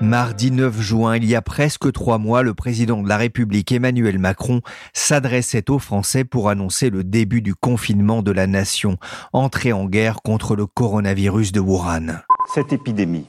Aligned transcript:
Mardi 0.00 0.52
9 0.52 0.80
juin, 0.80 1.16
il 1.16 1.24
y 1.24 1.34
a 1.34 1.42
presque 1.42 1.92
trois 1.92 2.18
mois, 2.18 2.44
le 2.44 2.54
président 2.54 3.02
de 3.02 3.08
la 3.08 3.16
République 3.16 3.72
Emmanuel 3.72 4.20
Macron 4.20 4.60
s'adressait 4.92 5.68
aux 5.70 5.80
Français 5.80 6.22
pour 6.22 6.48
annoncer 6.48 6.88
le 6.88 7.02
début 7.02 7.42
du 7.42 7.56
confinement 7.56 8.22
de 8.22 8.30
la 8.30 8.46
nation, 8.46 8.96
entrée 9.32 9.72
en 9.72 9.86
guerre 9.86 10.22
contre 10.22 10.54
le 10.54 10.66
coronavirus 10.66 11.50
de 11.50 11.58
Wuhan. 11.58 12.20
Cette 12.54 12.72
épidémie 12.72 13.26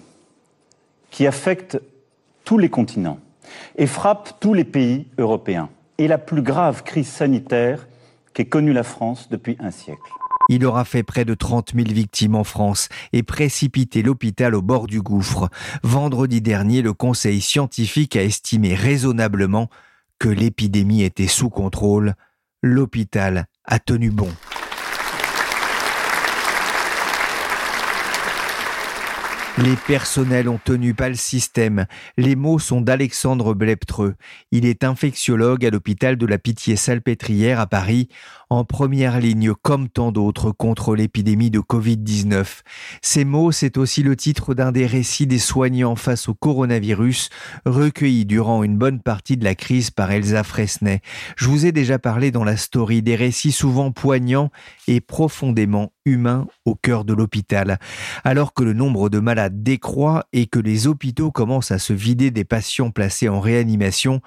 qui 1.10 1.26
affecte 1.26 1.82
tous 2.46 2.60
les 2.60 2.70
continents 2.70 3.20
et 3.76 3.88
frappe 3.88 4.40
tous 4.40 4.54
les 4.54 4.64
pays 4.64 5.08
européens 5.18 5.70
est 5.98 6.08
la 6.08 6.20
plus 6.20 6.44
grave 6.44 6.84
crise 6.84 7.10
sanitaire 7.10 7.88
qu'ait 8.36 8.46
connue 8.46 8.74
la 8.74 8.84
France 8.84 9.28
depuis 9.32 9.58
un 9.60 9.72
siècle. 9.72 10.12
Il 10.50 10.66
aura 10.66 10.84
fait 10.84 11.04
près 11.04 11.24
de 11.24 11.36
30 11.36 11.74
000 11.76 11.88
victimes 11.88 12.36
en 12.36 12.44
France 12.44 12.90
et 13.14 13.24
précipité 13.24 14.02
l'hôpital 14.02 14.56
au 14.56 14.62
bord 14.62 14.88
du 14.88 15.02
gouffre. 15.02 15.48
Vendredi 15.84 16.42
dernier, 16.42 16.82
le 16.82 16.94
conseil 16.94 17.40
scientifique 17.40 18.16
a 18.16 18.24
estimé 18.24 18.76
raisonnablement 18.76 19.70
que 20.18 20.28
l'épidémie 20.28 21.04
était 21.04 21.28
sous 21.28 21.50
contrôle. 21.50 22.16
L'hôpital 22.62 23.46
a 23.64 23.80
tenu 23.80 24.10
bon. 24.10 24.30
Les 29.66 29.76
personnels 29.76 30.48
ont 30.48 30.60
tenu 30.64 30.94
pas 30.94 31.10
le 31.10 31.16
système. 31.16 31.86
Les 32.18 32.38
mots 32.38 32.60
sont 32.60 32.80
d'Alexandre 32.80 33.54
Bleptreux. 33.54 34.16
Il 34.52 34.66
est 34.66 34.86
infectiologue 34.86 35.66
à 35.66 35.70
l'hôpital 35.70 36.16
de 36.16 36.26
la 36.26 36.38
Pitié-Salpêtrière 36.38 37.60
à 37.60 37.68
Paris, 37.68 38.08
en 38.50 38.64
première 38.64 39.20
ligne 39.20 39.54
comme 39.54 39.90
tant 39.90 40.14
d'autres 40.14 40.52
contre 40.52 40.96
l'épidémie 40.96 41.52
de 41.52 41.60
Covid-19. 41.60 42.46
Ces 43.02 43.26
mots, 43.26 43.52
c'est 43.52 43.78
aussi 43.78 44.02
le 44.02 44.16
titre 44.16 44.54
d'un 44.54 44.72
des 44.72 44.86
récits 44.86 45.28
des 45.28 45.40
soignants 45.40 45.96
face 45.96 46.30
au 46.30 46.34
coronavirus, 46.34 47.30
recueillis 47.66 48.26
durant 48.26 48.64
une 48.64 48.78
bonne 48.78 49.02
partie 49.02 49.36
de 49.36 49.44
la 49.44 49.56
crise 49.56 49.92
par 49.92 50.10
Elsa 50.10 50.44
Fresnay. 50.44 51.02
Je 51.36 51.50
vous 51.50 51.66
ai 51.66 51.74
déjà 51.74 52.00
parlé 52.00 52.32
dans 52.32 52.46
la 52.46 52.56
story 52.56 53.02
des 53.02 53.18
récits 53.18 53.52
souvent 53.52 53.92
poignants 53.92 54.52
et 54.88 55.02
profondément 55.02 55.92
humains 56.10 56.48
au 56.66 56.76
cœur 56.76 57.06
de 57.06 57.14
l'hôpital. 57.14 57.80
Alors 58.24 58.54
que 58.54 58.64
le 58.64 58.74
nombre 58.74 59.10
de 59.10 59.20
malades 59.20 59.64
décroît 59.64 60.26
et 60.34 60.48
que 60.48 60.60
les 60.60 60.88
hôpitaux 60.88 61.32
commencent 61.32 61.72
à 61.72 61.80
se 61.80 61.94
vider 61.94 62.32
des 62.32 62.46
patients 62.46 62.92
placés 62.92 63.30
en 63.30 63.40
réanimation, 63.40 64.22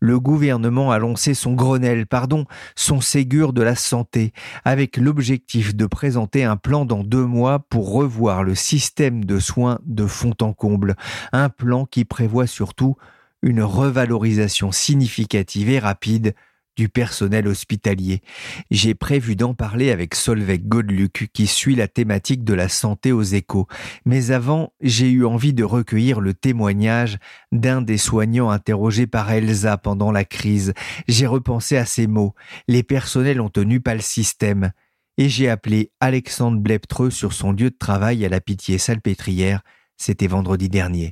le 0.00 0.20
gouvernement 0.20 0.90
a 0.90 0.98
lancé 0.98 1.32
son 1.32 1.54
Grenelle, 1.54 2.06
pardon, 2.06 2.44
son 2.76 3.00
Ségur 3.00 3.52
de 3.52 3.62
la 3.62 3.74
santé, 3.74 4.32
avec 4.64 4.96
l'objectif 4.96 5.74
de 5.74 5.86
présenter 5.86 6.44
un 6.44 6.56
plan 6.56 6.84
dans 6.84 7.02
deux 7.02 7.24
mois 7.24 7.58
pour 7.58 7.92
revoir 7.92 8.44
le 8.44 8.54
système 8.54 9.24
de 9.24 9.38
soins 9.38 9.78
de 9.86 10.06
fond 10.06 10.34
en 10.42 10.52
comble. 10.52 10.96
Un 11.32 11.48
plan 11.48 11.86
qui 11.86 12.04
prévoit 12.04 12.46
surtout 12.46 12.96
une 13.42 13.62
revalorisation 13.62 14.72
significative 14.72 15.70
et 15.70 15.78
rapide 15.78 16.34
du 16.76 16.88
personnel 16.88 17.46
hospitalier. 17.48 18.22
J'ai 18.70 18.94
prévu 18.94 19.36
d'en 19.36 19.54
parler 19.54 19.90
avec 19.90 20.14
Solveig 20.14 20.62
Godluc 20.66 21.30
qui 21.32 21.46
suit 21.46 21.74
la 21.74 21.88
thématique 21.88 22.44
de 22.44 22.54
la 22.54 22.68
santé 22.68 23.12
aux 23.12 23.22
échos. 23.22 23.66
Mais 24.04 24.30
avant, 24.30 24.72
j'ai 24.80 25.10
eu 25.10 25.24
envie 25.24 25.54
de 25.54 25.64
recueillir 25.64 26.20
le 26.20 26.34
témoignage 26.34 27.18
d'un 27.52 27.82
des 27.82 27.98
soignants 27.98 28.50
interrogés 28.50 29.06
par 29.06 29.30
Elsa 29.30 29.76
pendant 29.78 30.12
la 30.12 30.24
crise. 30.24 30.74
J'ai 31.08 31.26
repensé 31.26 31.76
à 31.76 31.84
ces 31.84 32.06
mots. 32.06 32.34
Les 32.68 32.82
personnels 32.82 33.40
ont 33.40 33.50
tenu 33.50 33.80
pas 33.80 33.94
le 33.94 34.00
système. 34.00 34.72
Et 35.16 35.28
j'ai 35.28 35.48
appelé 35.48 35.92
Alexandre 36.00 36.58
Bleptreux 36.58 37.10
sur 37.10 37.32
son 37.32 37.52
lieu 37.52 37.70
de 37.70 37.76
travail 37.78 38.24
à 38.24 38.28
la 38.28 38.40
Pitié-Salpêtrière. 38.40 39.62
C'était 39.96 40.26
vendredi 40.26 40.68
dernier. 40.68 41.10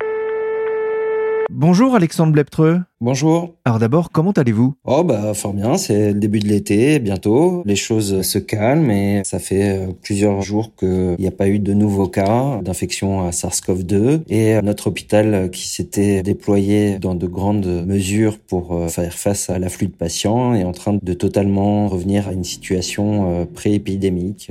Bonjour 1.49 1.95
Alexandre 1.95 2.33
Bleptreux. 2.33 2.81
Bonjour. 3.03 3.55
Alors 3.65 3.79
d'abord, 3.79 4.11
comment 4.11 4.31
allez-vous? 4.31 4.75
Oh 4.85 5.03
bah 5.03 5.33
fort 5.33 5.53
bien, 5.53 5.75
c'est 5.75 6.13
le 6.13 6.19
début 6.21 6.39
de 6.39 6.47
l'été, 6.47 6.99
bientôt. 6.99 7.61
Les 7.65 7.75
choses 7.75 8.21
se 8.21 8.39
calment 8.39 8.89
et 8.91 9.23
ça 9.25 9.39
fait 9.39 9.77
euh, 9.77 9.91
plusieurs 10.01 10.41
jours 10.41 10.73
qu'il 10.73 11.17
n'y 11.19 11.27
a 11.27 11.31
pas 11.31 11.49
eu 11.49 11.59
de 11.59 11.73
nouveaux 11.73 12.07
cas 12.07 12.61
d'infection 12.61 13.27
à 13.27 13.31
SARS-CoV-2 13.31 14.21
et 14.29 14.61
notre 14.61 14.87
hôpital 14.87 15.51
qui 15.51 15.67
s'était 15.67 16.23
déployé 16.23 16.97
dans 16.97 17.13
de 17.13 17.27
grandes 17.27 17.85
mesures 17.85 18.39
pour 18.39 18.73
euh, 18.73 18.87
faire 18.87 19.13
face 19.15 19.49
à 19.49 19.59
l'afflux 19.59 19.87
de 19.87 19.95
patients 19.95 20.53
est 20.53 20.63
en 20.63 20.71
train 20.71 20.97
de 21.01 21.13
totalement 21.13 21.89
revenir 21.89 22.29
à 22.29 22.31
une 22.31 22.45
situation 22.45 23.41
euh, 23.41 23.45
pré-épidémique. 23.45 24.49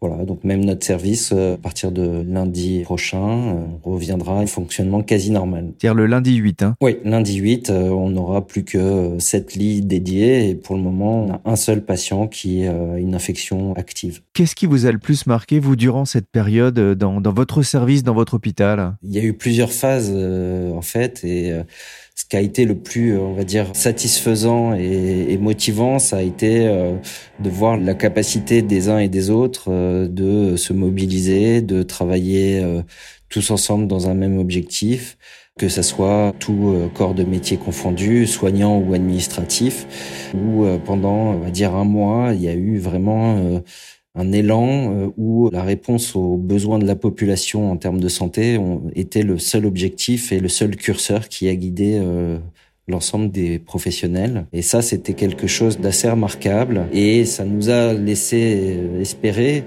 Voilà, 0.00 0.24
donc 0.24 0.44
même 0.44 0.64
notre 0.64 0.86
service, 0.86 1.32
à 1.32 1.58
partir 1.58 1.92
de 1.92 2.24
lundi 2.26 2.80
prochain, 2.84 3.66
reviendra 3.84 4.38
à 4.38 4.40
un 4.40 4.46
fonctionnement 4.46 5.02
quasi 5.02 5.30
normal. 5.30 5.72
C'est-à-dire 5.78 5.94
le 5.94 6.06
lundi 6.06 6.36
8, 6.36 6.62
hein? 6.62 6.74
Oui, 6.80 6.96
lundi 7.04 7.36
8 7.36 7.49
euh, 7.68 7.90
on 7.90 8.10
n'aura 8.10 8.46
plus 8.46 8.64
que 8.64 9.16
7 9.18 9.54
lits 9.54 9.82
dédiés 9.82 10.50
et 10.50 10.54
pour 10.54 10.76
le 10.76 10.82
moment, 10.82 11.24
on 11.24 11.32
a 11.32 11.40
un 11.44 11.56
seul 11.56 11.84
patient 11.84 12.28
qui 12.28 12.66
a 12.66 12.98
une 12.98 13.14
infection 13.14 13.74
active. 13.74 14.20
Qu'est-ce 14.34 14.54
qui 14.54 14.66
vous 14.66 14.86
a 14.86 14.92
le 14.92 14.98
plus 14.98 15.26
marqué, 15.26 15.58
vous, 15.58 15.76
durant 15.76 16.04
cette 16.04 16.28
période, 16.28 16.78
euh, 16.78 16.94
dans, 16.94 17.20
votre 17.32 17.62
service, 17.62 18.02
dans 18.02 18.14
votre 18.14 18.34
hôpital? 18.34 18.96
Il 19.02 19.12
y 19.12 19.18
a 19.18 19.22
eu 19.22 19.32
plusieurs 19.32 19.72
phases, 19.72 20.12
euh, 20.14 20.72
en 20.72 20.82
fait, 20.82 21.24
et 21.24 21.52
ce 22.14 22.24
qui 22.24 22.36
a 22.36 22.40
été 22.40 22.64
le 22.64 22.76
plus, 22.76 23.18
on 23.18 23.34
va 23.34 23.44
dire, 23.44 23.66
satisfaisant 23.74 24.74
et, 24.74 25.36
motivant, 25.38 25.98
ça 25.98 26.18
a 26.18 26.22
été 26.22 26.66
de 27.40 27.50
voir 27.50 27.76
la 27.76 27.94
capacité 27.94 28.62
des 28.62 28.88
uns 28.88 28.98
et 28.98 29.08
des 29.08 29.30
autres 29.30 29.70
de 30.06 30.56
se 30.56 30.72
mobiliser, 30.72 31.62
de 31.62 31.82
travailler 31.82 32.62
tous 33.30 33.50
ensemble 33.50 33.86
dans 33.86 34.08
un 34.08 34.14
même 34.14 34.38
objectif 34.38 35.16
que 35.58 35.68
ce 35.68 35.82
soit 35.82 36.34
tout 36.38 36.72
euh, 36.74 36.88
corps 36.88 37.14
de 37.14 37.24
métier 37.24 37.56
confondu, 37.56 38.26
soignant 38.26 38.78
ou 38.78 38.94
administratif, 38.94 39.86
où 40.34 40.64
euh, 40.64 40.78
pendant, 40.78 41.34
on 41.34 41.38
va 41.38 41.50
dire, 41.50 41.74
un 41.74 41.84
mois, 41.84 42.32
il 42.34 42.42
y 42.42 42.48
a 42.48 42.54
eu 42.54 42.78
vraiment 42.78 43.36
euh, 43.36 43.60
un 44.14 44.32
élan 44.32 45.12
où 45.16 45.50
la 45.52 45.62
réponse 45.62 46.16
aux 46.16 46.36
besoins 46.36 46.80
de 46.80 46.86
la 46.86 46.96
population 46.96 47.70
en 47.70 47.76
termes 47.76 48.00
de 48.00 48.08
santé 48.08 48.58
était 48.96 49.22
le 49.22 49.38
seul 49.38 49.66
objectif 49.66 50.32
et 50.32 50.40
le 50.40 50.48
seul 50.48 50.74
curseur 50.74 51.28
qui 51.28 51.48
a 51.48 51.54
guidé 51.54 52.02
l'ensemble 52.88 53.30
des 53.30 53.60
professionnels. 53.60 54.46
Et 54.52 54.62
ça, 54.62 54.82
c'était 54.82 55.14
quelque 55.14 55.46
chose 55.46 55.78
d'assez 55.78 56.10
remarquable 56.10 56.88
et 56.92 57.24
ça 57.24 57.44
nous 57.44 57.70
a 57.70 57.92
laissé 57.92 58.80
espérer 58.98 59.62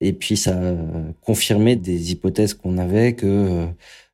et 0.00 0.12
puis 0.12 0.36
ça 0.36 0.52
a 0.52 0.74
confirmé 1.22 1.74
des 1.74 2.12
hypothèses 2.12 2.54
qu'on 2.54 2.78
avait 2.78 3.14
que 3.14 3.66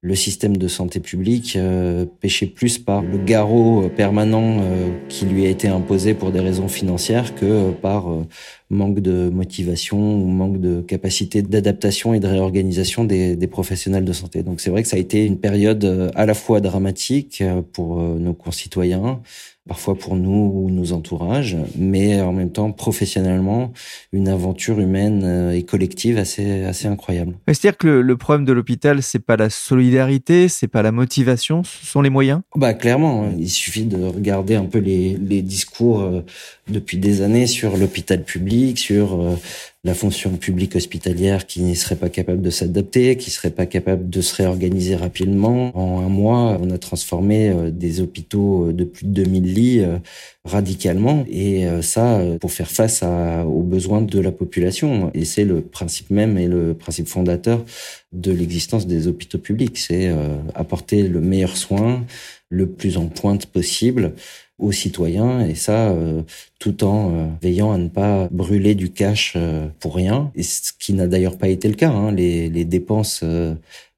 le 0.04 0.14
système 0.14 0.58
de 0.58 0.68
santé 0.68 1.00
publique 1.00 1.56
euh, 1.56 2.04
pêchait 2.20 2.44
plus 2.44 2.76
par 2.76 3.00
le 3.00 3.16
garrot 3.16 3.88
permanent 3.96 4.58
euh, 4.60 4.90
qui 5.08 5.24
lui 5.24 5.46
a 5.46 5.48
été 5.48 5.66
imposé 5.66 6.12
pour 6.12 6.30
des 6.30 6.40
raisons 6.40 6.68
financières 6.68 7.34
que 7.34 7.70
par 7.70 8.12
euh, 8.12 8.26
manque 8.74 9.00
de 9.00 9.30
motivation 9.30 9.98
ou 9.98 10.26
manque 10.26 10.60
de 10.60 10.82
capacité 10.82 11.42
d'adaptation 11.42 12.14
et 12.14 12.20
de 12.20 12.26
réorganisation 12.26 13.04
des, 13.04 13.36
des, 13.36 13.46
professionnels 13.46 14.04
de 14.04 14.12
santé. 14.12 14.42
Donc 14.42 14.60
c'est 14.60 14.70
vrai 14.70 14.82
que 14.82 14.88
ça 14.88 14.96
a 14.96 15.00
été 15.00 15.24
une 15.24 15.38
période 15.38 16.12
à 16.14 16.26
la 16.26 16.34
fois 16.34 16.60
dramatique 16.60 17.42
pour 17.72 17.98
nos 17.98 18.34
concitoyens, 18.34 19.20
parfois 19.66 19.96
pour 19.96 20.14
nous 20.16 20.52
ou 20.54 20.70
nos 20.70 20.92
entourages, 20.92 21.56
mais 21.76 22.20
en 22.20 22.32
même 22.32 22.50
temps 22.50 22.70
professionnellement 22.70 23.72
une 24.12 24.28
aventure 24.28 24.78
humaine 24.78 25.22
euh, 25.24 25.52
et 25.52 25.62
collective 25.62 26.18
assez 26.18 26.64
assez 26.64 26.86
incroyable. 26.86 27.34
C'est-à-dire 27.48 27.78
que 27.78 27.88
le, 27.88 28.16
problème 28.16 28.44
de 28.44 28.52
l'hôpital, 28.52 29.02
c'est 29.02 29.18
pas 29.18 29.36
la 29.36 29.48
solidarité, 29.48 30.48
c'est 30.48 30.68
pas 30.68 30.82
la 30.82 30.92
motivation, 30.92 31.64
ce 31.64 31.86
sont 31.86 32.02
les 32.02 32.10
moyens? 32.10 32.42
Bah 32.56 32.74
clairement, 32.74 33.30
il 33.38 33.48
suffit 33.48 33.84
de 33.84 34.02
regarder 34.04 34.54
un 34.54 34.66
peu 34.66 34.78
les, 34.78 35.16
les 35.16 35.40
discours 35.40 36.00
euh, 36.00 36.20
depuis 36.68 36.98
des 36.98 37.22
années 37.22 37.46
sur 37.46 37.76
l'hôpital 37.76 38.22
public, 38.22 38.63
sur 38.74 39.20
euh, 39.20 39.36
la 39.84 39.94
fonction 39.94 40.30
publique 40.36 40.76
hospitalière 40.76 41.46
qui 41.46 41.62
ne 41.62 41.74
serait 41.74 41.96
pas 41.96 42.08
capable 42.08 42.40
de 42.40 42.50
s'adapter, 42.50 43.16
qui 43.16 43.30
serait 43.30 43.50
pas 43.50 43.66
capable 43.66 44.08
de 44.08 44.20
se 44.20 44.34
réorganiser 44.34 44.96
rapidement. 44.96 45.76
En 45.76 46.00
un 46.00 46.08
mois, 46.08 46.58
on 46.60 46.70
a 46.70 46.78
transformé 46.78 47.50
euh, 47.50 47.70
des 47.70 48.00
hôpitaux 48.00 48.72
de 48.72 48.84
plus 48.84 49.06
de 49.06 49.10
2000 49.12 49.54
lits 49.54 49.80
euh, 49.80 49.98
radicalement 50.44 51.24
et 51.30 51.66
ça 51.80 52.20
pour 52.38 52.52
faire 52.52 52.70
face 52.70 53.02
aux 53.02 53.62
besoins 53.62 54.02
de 54.02 54.20
la 54.20 54.30
population. 54.30 55.10
Et 55.14 55.24
c'est 55.24 55.44
le 55.44 55.62
principe 55.62 56.10
même 56.10 56.36
et 56.36 56.48
le 56.48 56.74
principe 56.74 57.08
fondateur 57.08 57.64
de 58.12 58.30
l'existence 58.30 58.86
des 58.86 59.08
hôpitaux 59.08 59.38
publics. 59.38 59.78
C'est 59.78 60.14
apporter 60.54 61.04
le 61.04 61.22
meilleur 61.22 61.56
soin, 61.56 62.04
le 62.50 62.66
plus 62.66 62.98
en 62.98 63.06
pointe 63.06 63.46
possible 63.46 64.12
aux 64.58 64.72
citoyens 64.72 65.40
et 65.40 65.54
ça 65.54 65.90
euh, 65.90 66.22
tout 66.60 66.84
en 66.84 67.12
euh, 67.12 67.26
veillant 67.42 67.72
à 67.72 67.78
ne 67.78 67.88
pas 67.88 68.28
brûler 68.30 68.74
du 68.76 68.90
cash 68.90 69.34
euh, 69.36 69.66
pour 69.80 69.96
rien 69.96 70.30
et 70.36 70.44
ce 70.44 70.72
qui 70.78 70.92
n'a 70.92 71.08
d'ailleurs 71.08 71.38
pas 71.38 71.48
été 71.48 71.66
le 71.66 71.74
cas 71.74 71.90
hein. 71.90 72.12
les, 72.12 72.64
dépenses 72.64 73.22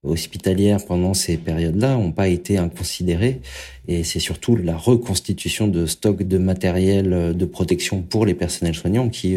hospitalières 0.02 0.84
pendant 0.84 1.14
ces 1.14 1.36
périodes-là 1.36 1.94
n'ont 1.94 2.10
pas 2.10 2.28
été 2.28 2.58
inconsidérées 2.58 3.40
et 3.86 4.02
c'est 4.02 4.18
surtout 4.18 4.56
la 4.56 4.76
reconstitution 4.76 5.68
de 5.68 5.86
stocks 5.86 6.22
de 6.22 6.38
matériel 6.38 7.36
de 7.36 7.44
protection 7.44 8.02
pour 8.02 8.26
les 8.26 8.34
personnels 8.34 8.74
soignants 8.74 9.08
qui 9.08 9.36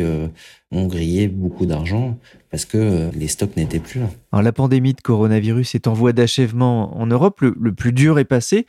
ont 0.72 0.88
grillé 0.88 1.28
beaucoup 1.28 1.68
d'argent 1.68 2.18
parce 2.50 2.66
que 2.66 3.10
les 3.16 3.28
stocks 3.28 3.56
n'étaient 3.56 3.80
plus 3.80 4.00
là. 4.00 4.10
Alors 4.32 4.44
la 4.44 4.52
pandémie 4.52 4.94
de 4.94 5.02
coronavirus 5.02 5.76
est 5.76 5.88
en 5.88 5.94
voie 5.94 6.14
d'achèvement 6.14 6.98
en 7.00 7.06
Europe, 7.06 7.42
le 7.42 7.74
plus 7.74 7.94
dur 7.94 8.18
est 8.18 8.26
passé. 8.26 8.66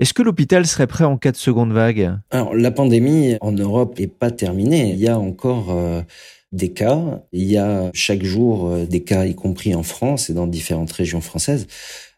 Est-ce 0.00 0.14
que 0.14 0.22
l'hôpital 0.22 0.66
serait 0.66 0.86
prêt 0.86 1.04
en 1.04 1.18
cas 1.18 1.30
de 1.30 1.36
seconde 1.36 1.72
vague 1.72 2.16
Alors, 2.30 2.54
la 2.54 2.70
pandémie 2.70 3.36
en 3.42 3.52
Europe 3.52 3.98
n'est 3.98 4.06
pas 4.06 4.30
terminée. 4.30 4.92
Il 4.92 4.98
y 4.98 5.08
a 5.08 5.18
encore 5.18 5.72
euh, 5.72 6.00
des 6.52 6.70
cas. 6.70 7.22
Il 7.32 7.44
y 7.44 7.58
a 7.58 7.90
chaque 7.92 8.24
jour 8.24 8.68
euh, 8.68 8.86
des 8.86 9.00
cas, 9.02 9.26
y 9.26 9.34
compris 9.34 9.74
en 9.74 9.82
France 9.82 10.30
et 10.30 10.32
dans 10.32 10.46
différentes 10.46 10.90
régions 10.90 11.20
françaises. 11.20 11.66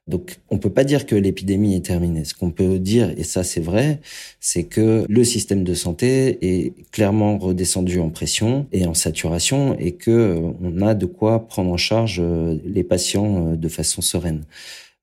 Donc, 0.06 0.38
on 0.48 0.58
peut 0.58 0.70
pas 0.70 0.84
dire 0.84 1.06
que 1.06 1.16
l'épidémie 1.16 1.74
est 1.74 1.84
terminée. 1.84 2.24
Ce 2.24 2.34
qu'on 2.34 2.52
peut 2.52 2.78
dire, 2.78 3.12
et 3.16 3.24
ça 3.24 3.42
c'est 3.42 3.60
vrai, 3.60 4.00
c'est 4.38 4.62
que 4.62 5.04
le 5.08 5.24
système 5.24 5.64
de 5.64 5.74
santé 5.74 6.38
est 6.40 6.88
clairement 6.92 7.36
redescendu 7.36 7.98
en 7.98 8.10
pression 8.10 8.68
et 8.70 8.86
en 8.86 8.94
saturation, 8.94 9.76
et 9.80 9.92
que 9.92 10.10
euh, 10.12 10.52
on 10.62 10.82
a 10.82 10.94
de 10.94 11.06
quoi 11.06 11.48
prendre 11.48 11.72
en 11.72 11.76
charge 11.76 12.22
les 12.64 12.84
patients 12.84 13.54
de 13.54 13.68
façon 13.68 14.02
sereine. 14.02 14.44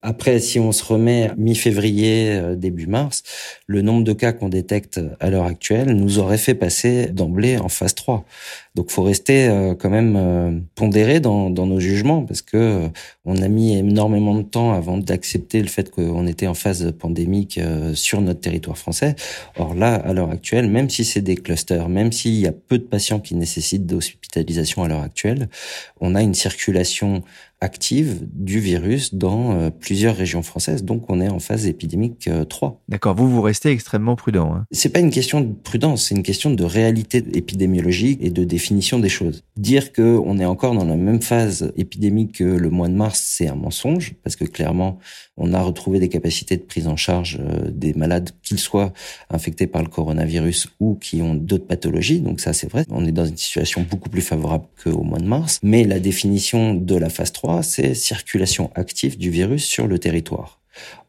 Après, 0.01 0.39
si 0.39 0.59
on 0.59 0.71
se 0.71 0.83
remet 0.85 1.31
mi-février, 1.35 2.31
euh, 2.31 2.55
début 2.55 2.87
mars, 2.87 3.21
le 3.67 3.81
nombre 3.81 4.05
de 4.05 4.13
cas 4.13 4.31
qu'on 4.31 4.47
détecte 4.47 5.01
à 5.19 5.29
l'heure 5.29 5.43
actuelle 5.43 5.91
nous 5.91 6.19
aurait 6.19 6.37
fait 6.37 6.55
passer 6.55 7.07
d'emblée 7.07 7.57
en 7.57 7.67
phase 7.67 7.95
3. 7.95 8.23
Donc, 8.79 8.91
faut 8.91 9.03
rester 9.03 9.49
euh, 9.49 9.75
quand 9.75 9.89
même 9.89 10.15
euh, 10.15 10.57
pondéré 10.75 11.19
dans, 11.19 11.49
dans, 11.49 11.65
nos 11.65 11.81
jugements 11.81 12.21
parce 12.21 12.41
que 12.41 12.87
on 13.25 13.35
a 13.41 13.49
mis 13.49 13.77
énormément 13.77 14.33
de 14.35 14.43
temps 14.43 14.71
avant 14.71 14.97
d'accepter 14.97 15.61
le 15.61 15.67
fait 15.67 15.91
qu'on 15.91 16.25
était 16.27 16.47
en 16.47 16.53
phase 16.53 16.93
pandémique 16.97 17.59
sur 17.93 18.21
notre 18.21 18.39
territoire 18.39 18.77
français. 18.77 19.17
Or 19.57 19.75
là, 19.75 19.95
à 19.95 20.13
l'heure 20.13 20.31
actuelle, 20.31 20.69
même 20.69 20.89
si 20.89 21.03
c'est 21.03 21.19
des 21.19 21.35
clusters, 21.35 21.89
même 21.89 22.13
s'il 22.13 22.35
y 22.35 22.47
a 22.47 22.53
peu 22.53 22.77
de 22.77 22.85
patients 22.85 23.19
qui 23.19 23.35
nécessitent 23.35 23.85
d'hospitalisation 23.85 24.81
à 24.81 24.87
l'heure 24.87 25.03
actuelle, 25.03 25.49
on 25.99 26.15
a 26.15 26.21
une 26.21 26.33
circulation 26.33 27.21
active 27.61 28.25
du 28.33 28.59
virus 28.59 29.13
dans 29.13 29.51
euh, 29.51 29.69
plusieurs 29.69 30.15
régions 30.15 30.41
françaises. 30.43 30.83
Donc, 30.83 31.09
on 31.09 31.19
est 31.19 31.29
en 31.29 31.39
phase 31.39 31.65
épidémique 31.65 32.29
3. 32.47 32.69
Euh, 32.69 32.73
D'accord. 32.87 33.15
Vous, 33.15 33.29
vous 33.29 33.41
restez 33.41 33.69
extrêmement 33.69 34.15
prudent. 34.15 34.53
Hein. 34.53 34.65
C'est 34.71 34.89
pas 34.89 34.99
une 34.99 35.11
question 35.11 35.41
de 35.41 35.51
prudence, 35.51 36.07
c'est 36.07 36.15
une 36.15 36.23
question 36.23 36.51
de 36.51 36.63
réalité 36.63 37.23
épidémiologique 37.33 38.19
et 38.21 38.29
de 38.29 38.43
définition 38.43 38.68
des 38.71 39.09
choses. 39.09 39.43
Dire 39.57 39.91
que 39.91 40.19
on 40.23 40.37
est 40.37 40.45
encore 40.45 40.73
dans 40.73 40.85
la 40.85 40.95
même 40.95 41.21
phase 41.21 41.71
épidémique 41.75 42.37
que 42.37 42.43
le 42.43 42.69
mois 42.69 42.87
de 42.87 42.93
mars, 42.93 43.23
c'est 43.25 43.47
un 43.47 43.55
mensonge 43.55 44.13
parce 44.23 44.35
que 44.35 44.45
clairement, 44.45 44.99
on 45.37 45.53
a 45.53 45.61
retrouvé 45.61 45.99
des 45.99 46.09
capacités 46.09 46.57
de 46.57 46.61
prise 46.61 46.87
en 46.87 46.95
charge 46.95 47.39
euh, 47.39 47.69
des 47.71 47.93
malades, 47.93 48.31
qu'ils 48.43 48.59
soient 48.59 48.93
infectés 49.29 49.67
par 49.67 49.81
le 49.81 49.89
coronavirus 49.89 50.67
ou 50.79 50.95
qui 50.95 51.21
ont 51.21 51.33
d'autres 51.33 51.65
pathologies. 51.65 52.19
Donc 52.19 52.39
ça, 52.39 52.53
c'est 52.53 52.69
vrai. 52.69 52.85
On 52.89 53.05
est 53.05 53.11
dans 53.11 53.25
une 53.25 53.37
situation 53.37 53.85
beaucoup 53.89 54.09
plus 54.09 54.21
favorable 54.21 54.65
qu'au 54.83 55.03
mois 55.03 55.19
de 55.19 55.25
mars. 55.25 55.59
Mais 55.63 55.83
la 55.83 55.99
définition 55.99 56.73
de 56.73 56.95
la 56.95 57.09
phase 57.09 57.31
3, 57.31 57.63
c'est 57.63 57.93
circulation 57.93 58.71
active 58.75 59.17
du 59.17 59.29
virus 59.29 59.65
sur 59.65 59.87
le 59.87 59.97
territoire. 59.99 60.59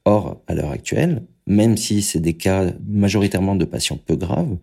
Or, 0.05 0.41
à 0.47 0.55
l'heure 0.55 0.71
actuelle, 0.71 1.23
même 1.47 1.77
si 1.77 2.03
c'est 2.03 2.21
des 2.21 2.35
cas 2.35 2.73
majoritairement 2.89 3.55
de 3.55 3.65
patients 3.65 3.99
peu 4.05 4.17
graves, 4.17 4.57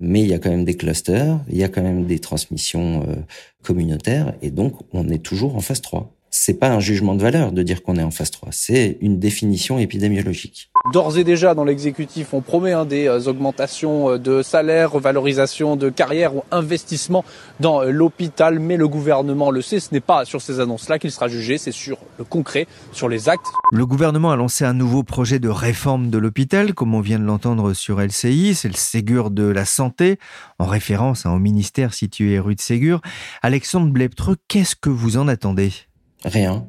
mais 0.00 0.22
il 0.22 0.28
y 0.28 0.34
a 0.34 0.38
quand 0.38 0.50
même 0.50 0.64
des 0.64 0.76
clusters, 0.76 1.40
il 1.48 1.56
y 1.56 1.64
a 1.64 1.68
quand 1.68 1.82
même 1.82 2.06
des 2.06 2.18
transmissions 2.18 3.02
euh, 3.08 3.16
communautaires, 3.62 4.34
et 4.42 4.50
donc 4.50 4.74
on 4.92 5.08
est 5.08 5.22
toujours 5.22 5.56
en 5.56 5.60
phase 5.60 5.80
3 5.80 6.15
c'est 6.36 6.54
pas 6.54 6.68
un 6.68 6.80
jugement 6.80 7.14
de 7.14 7.22
valeur 7.22 7.52
de 7.52 7.62
dire 7.62 7.82
qu'on 7.82 7.96
est 7.96 8.02
en 8.02 8.10
phase 8.10 8.30
3, 8.30 8.50
c'est 8.52 8.98
une 9.00 9.18
définition 9.18 9.78
épidémiologique. 9.78 10.70
D'ores 10.92 11.18
et 11.18 11.24
déjà, 11.24 11.54
dans 11.54 11.64
l'exécutif, 11.64 12.32
on 12.32 12.42
promet 12.42 12.72
hein, 12.72 12.84
des 12.84 13.08
euh, 13.08 13.26
augmentations 13.26 14.10
euh, 14.10 14.18
de 14.18 14.42
salaire, 14.42 14.92
revalorisation 14.92 15.74
de 15.74 15.88
carrière 15.88 16.36
ou 16.36 16.44
investissement 16.52 17.24
dans 17.58 17.82
euh, 17.82 17.90
l'hôpital, 17.90 18.60
mais 18.60 18.76
le 18.76 18.86
gouvernement 18.86 19.50
le 19.50 19.62
sait, 19.62 19.80
ce 19.80 19.92
n'est 19.92 20.00
pas 20.00 20.24
sur 20.24 20.40
ces 20.40 20.60
annonces-là 20.60 20.98
qu'il 20.98 21.10
sera 21.10 21.26
jugé, 21.26 21.58
c'est 21.58 21.72
sur 21.72 21.98
le 22.18 22.24
concret, 22.24 22.68
sur 22.92 23.08
les 23.08 23.28
actes. 23.28 23.46
Le 23.72 23.86
gouvernement 23.86 24.30
a 24.30 24.36
lancé 24.36 24.64
un 24.64 24.74
nouveau 24.74 25.02
projet 25.02 25.38
de 25.38 25.48
réforme 25.48 26.10
de 26.10 26.18
l'hôpital, 26.18 26.74
comme 26.74 26.94
on 26.94 27.00
vient 27.00 27.18
de 27.18 27.24
l'entendre 27.24 27.72
sur 27.72 28.00
LCI, 28.00 28.54
c'est 28.54 28.68
le 28.68 28.74
Ségur 28.74 29.30
de 29.30 29.44
la 29.44 29.64
santé, 29.64 30.18
en 30.58 30.66
référence 30.66 31.26
hein, 31.26 31.32
au 31.32 31.38
ministère 31.38 31.94
situé 31.94 32.38
rue 32.38 32.54
de 32.54 32.60
Ségur. 32.60 33.00
Alexandre 33.42 33.90
Bleptreux, 33.90 34.36
qu'est-ce 34.46 34.76
que 34.76 34.90
vous 34.90 35.16
en 35.16 35.26
attendez? 35.26 35.72
Rien. 36.26 36.66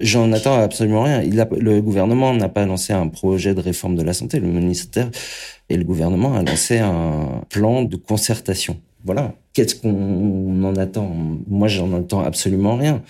J'en 0.00 0.32
attends 0.32 0.58
absolument 0.60 1.04
rien. 1.04 1.22
Le 1.22 1.80
gouvernement 1.80 2.34
n'a 2.34 2.48
pas 2.48 2.66
lancé 2.66 2.92
un 2.92 3.06
projet 3.06 3.54
de 3.54 3.60
réforme 3.60 3.94
de 3.94 4.02
la 4.02 4.12
santé. 4.12 4.40
Le 4.40 4.48
ministère 4.48 5.08
et 5.68 5.76
le 5.76 5.84
gouvernement 5.84 6.34
a 6.34 6.42
lancé 6.42 6.78
un 6.78 7.42
plan 7.48 7.82
de 7.82 7.96
concertation. 7.96 8.80
Voilà. 9.04 9.34
Qu'est-ce 9.52 9.76
qu'on 9.76 10.64
en 10.64 10.74
attend? 10.74 11.14
Moi, 11.46 11.68
j'en 11.68 11.92
attends 11.94 12.20
absolument 12.20 12.76
rien. 12.76 13.02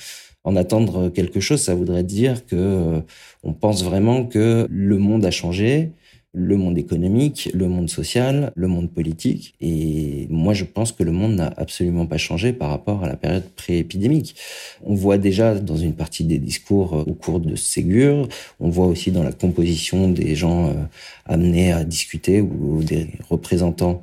En 0.44 0.54
attendre 0.54 1.08
quelque 1.08 1.40
chose, 1.40 1.62
ça 1.62 1.74
voudrait 1.74 2.02
dire 2.02 2.44
que 2.44 2.56
euh, 2.56 3.00
on 3.42 3.54
pense 3.54 3.82
vraiment 3.84 4.24
que 4.26 4.66
le 4.70 4.98
monde 4.98 5.24
a 5.24 5.30
changé, 5.30 5.92
le 6.34 6.56
monde 6.56 6.78
économique, 6.78 7.50
le 7.52 7.68
monde 7.68 7.90
social, 7.90 8.52
le 8.54 8.66
monde 8.66 8.90
politique. 8.90 9.54
Et 9.60 10.26
moi, 10.30 10.54
je 10.54 10.64
pense 10.64 10.92
que 10.92 11.02
le 11.02 11.12
monde 11.12 11.34
n'a 11.34 11.52
absolument 11.56 12.06
pas 12.06 12.16
changé 12.16 12.52
par 12.52 12.70
rapport 12.70 13.04
à 13.04 13.08
la 13.08 13.16
période 13.16 13.44
pré-épidémique. 13.54 14.34
On 14.82 14.94
voit 14.94 15.18
déjà 15.18 15.54
dans 15.54 15.76
une 15.76 15.94
partie 15.94 16.24
des 16.24 16.38
discours 16.38 16.94
euh, 16.94 17.04
au 17.06 17.14
cours 17.14 17.40
de 17.40 17.54
Ségur, 17.54 18.28
on 18.60 18.70
voit 18.70 18.86
aussi 18.86 19.10
dans 19.10 19.22
la 19.22 19.32
composition 19.32 20.08
des 20.08 20.34
gens 20.34 20.68
euh, 20.68 20.74
amenés 21.26 21.72
à 21.72 21.84
discuter 21.84 22.40
ou 22.40 22.82
des 22.82 23.08
représentants 23.28 24.02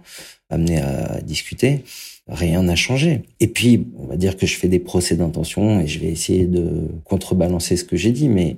amenés 0.52 0.80
à 0.82 1.22
discuter 1.22 1.84
rien 2.30 2.64
n'a 2.64 2.76
changé. 2.76 3.24
Et 3.40 3.48
puis, 3.48 3.88
on 3.98 4.06
va 4.06 4.16
dire 4.16 4.38
que 4.38 4.46
je 4.46 4.56
fais 4.56 4.68
des 4.68 4.80
procès 4.80 5.16
d'intention 5.16 5.82
et 5.82 5.88
je 5.88 6.00
vais 6.00 6.08
essayer 6.08 6.46
de 6.46 6.88
contrebalancer 7.04 7.76
ce 7.76 7.84
que 7.84 7.98
j'ai 7.98 8.12
dit, 8.12 8.30
mais 8.30 8.58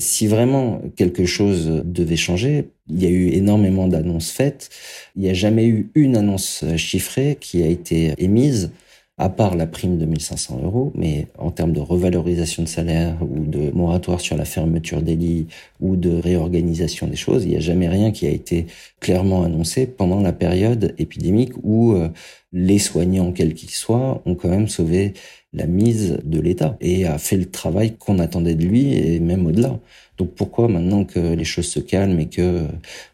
si 0.00 0.26
vraiment 0.26 0.80
quelque 0.96 1.26
chose 1.26 1.82
devait 1.84 2.16
changer, 2.16 2.70
il 2.88 3.02
y 3.02 3.06
a 3.06 3.10
eu 3.10 3.28
énormément 3.28 3.86
d'annonces 3.86 4.30
faites. 4.30 4.70
Il 5.14 5.22
n'y 5.22 5.30
a 5.30 5.34
jamais 5.34 5.66
eu 5.66 5.90
une 5.94 6.16
annonce 6.16 6.64
chiffrée 6.76 7.36
qui 7.40 7.62
a 7.62 7.66
été 7.66 8.14
émise, 8.18 8.70
à 9.18 9.28
part 9.28 9.54
la 9.54 9.66
prime 9.66 9.98
de 9.98 10.06
1500 10.06 10.60
euros. 10.64 10.92
Mais 10.94 11.26
en 11.38 11.50
termes 11.50 11.72
de 11.72 11.80
revalorisation 11.80 12.62
de 12.62 12.68
salaire 12.68 13.18
ou 13.20 13.44
de 13.44 13.70
moratoire 13.72 14.20
sur 14.20 14.36
la 14.36 14.46
fermeture 14.46 15.02
des 15.02 15.16
lits 15.16 15.46
ou 15.80 15.96
de 15.96 16.10
réorganisation 16.10 17.06
des 17.06 17.16
choses, 17.16 17.44
il 17.44 17.50
n'y 17.50 17.56
a 17.56 17.60
jamais 17.60 17.88
rien 17.88 18.10
qui 18.10 18.26
a 18.26 18.30
été 18.30 18.66
clairement 19.00 19.44
annoncé 19.44 19.86
pendant 19.86 20.22
la 20.22 20.32
période 20.32 20.94
épidémique 20.98 21.52
où 21.62 21.92
euh, 21.92 22.08
les 22.52 22.78
soignants, 22.78 23.32
quels 23.32 23.54
qu'ils 23.54 23.70
soient, 23.70 24.22
ont 24.24 24.34
quand 24.34 24.48
même 24.48 24.68
sauvé 24.68 25.12
la 25.52 25.66
mise 25.66 26.18
de 26.22 26.40
l'État 26.40 26.76
et 26.80 27.06
a 27.06 27.18
fait 27.18 27.36
le 27.36 27.50
travail 27.50 27.96
qu'on 27.96 28.18
attendait 28.18 28.54
de 28.54 28.64
lui 28.64 28.94
et 28.94 29.20
même 29.20 29.46
au-delà. 29.46 29.78
Donc 30.16 30.34
pourquoi 30.34 30.68
maintenant 30.68 31.04
que 31.04 31.18
les 31.18 31.44
choses 31.44 31.66
se 31.66 31.80
calment 31.80 32.20
et 32.20 32.28
que 32.28 32.66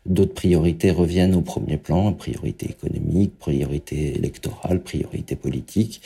d'autres 0.05 0.35
priorités 0.35 0.90
reviennent 0.90 1.35
au 1.35 1.40
premier 1.40 1.76
plan, 1.76 2.12
priorité 2.12 2.69
économique, 2.69 3.38
priorité 3.38 4.16
électorale, 4.16 4.83
priorité 4.83 5.37
politique, 5.37 6.02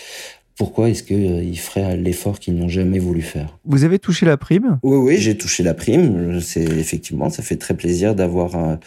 pourquoi 0.60 0.90
est-ce 0.90 1.02
qu'ils 1.02 1.16
euh, 1.16 1.54
feraient 1.54 1.96
l'effort 1.96 2.38
qu'ils 2.38 2.54
n'ont 2.54 2.68
jamais 2.68 2.98
voulu 2.98 3.22
faire? 3.22 3.58
Vous 3.64 3.84
avez 3.84 3.98
touché 3.98 4.26
la 4.26 4.36
prime? 4.36 4.78
Oui, 4.82 4.98
oui, 4.98 5.16
j'ai 5.16 5.34
touché 5.34 5.62
la 5.62 5.72
prime. 5.72 6.38
C'est 6.42 6.64
effectivement, 6.64 7.30
ça 7.30 7.42
fait 7.42 7.56
très 7.56 7.74
plaisir 7.74 8.14
d'avoir 8.14 8.54
un, 8.56 8.78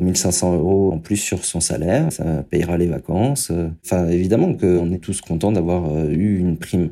1500 0.00 0.56
euros 0.56 0.92
en 0.92 0.98
plus 0.98 1.16
sur 1.16 1.44
son 1.44 1.60
salaire, 1.60 2.12
ça 2.12 2.44
payera 2.48 2.76
les 2.76 2.86
vacances. 2.86 3.52
Enfin, 3.84 4.08
évidemment 4.08 4.54
qu'on 4.54 4.92
est 4.92 4.98
tous 4.98 5.20
contents 5.20 5.52
d'avoir 5.52 5.90
euh, 5.90 6.10
eu 6.10 6.38
une 6.38 6.56
prime, 6.56 6.90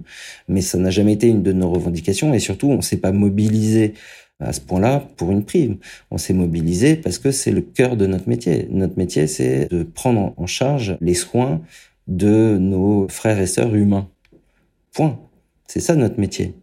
mais 0.48 0.60
ça 0.60 0.78
n'a 0.78 0.90
jamais 0.90 1.14
été 1.14 1.28
une 1.28 1.42
de 1.42 1.52
nos 1.52 1.70
revendications 1.70 2.34
et 2.34 2.38
surtout, 2.38 2.68
on 2.68 2.80
s'est 2.80 2.98
pas 2.98 3.12
mobilisé 3.12 3.94
à 4.40 4.52
ce 4.52 4.60
point-là 4.60 5.04
pour 5.16 5.30
une 5.32 5.44
prime. 5.44 5.78
On 6.10 6.18
s'est 6.18 6.34
mobilisé 6.34 6.96
parce 6.96 7.18
que 7.18 7.30
c'est 7.30 7.50
le 7.50 7.60
cœur 7.60 7.96
de 7.96 8.06
notre 8.06 8.28
métier. 8.28 8.68
Notre 8.70 8.96
métier, 8.96 9.26
c'est 9.26 9.68
de 9.70 9.82
prendre 9.82 10.34
en 10.36 10.46
charge 10.46 10.96
les 11.00 11.14
soins 11.14 11.60
de 12.06 12.56
nos 12.58 13.08
frères 13.08 13.40
et 13.40 13.46
sœurs 13.46 13.74
humains. 13.74 14.08
Point. 14.92 15.18
C'est 15.66 15.80
ça 15.80 15.94
notre 15.96 16.18
métier. 16.18 16.54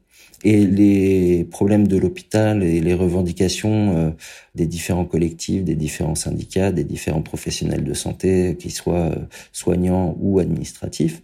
Et 0.43 0.65
les 0.65 1.43
problèmes 1.45 1.87
de 1.87 1.97
l'hôpital 1.97 2.63
et 2.63 2.81
les 2.81 2.93
revendications 2.93 3.95
euh, 3.95 4.11
des 4.53 4.67
différents 4.67 5.05
collectifs, 5.05 5.63
des 5.63 5.75
différents 5.75 6.15
syndicats, 6.15 6.71
des 6.71 6.83
différents 6.83 7.21
professionnels 7.21 7.83
de 7.83 7.93
santé, 7.93 8.55
qu'ils 8.59 8.71
soient 8.71 9.11
euh, 9.11 9.15
soignants 9.51 10.15
ou 10.19 10.39
administratifs, 10.39 11.21